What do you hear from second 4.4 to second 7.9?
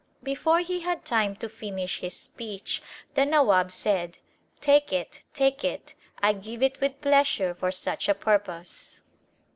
Take it, take it. I give it with pleasure for